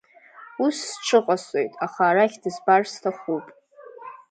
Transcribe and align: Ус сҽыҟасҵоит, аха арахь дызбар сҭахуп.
Ус 0.65 0.77
сҽыҟасҵоит, 0.89 1.73
аха 1.85 2.01
арахь 2.07 2.37
дызбар 2.41 2.83
сҭахуп. 2.91 3.45